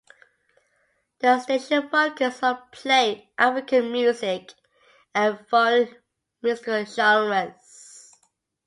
The 1.19 1.39
station 1.41 1.87
focus 1.87 2.41
on 2.41 2.59
playing 2.71 3.27
African 3.37 3.91
Music 3.91 4.51
and 5.13 5.37
foreign 5.47 5.95
musical 6.41 6.83
genres. 6.85 8.11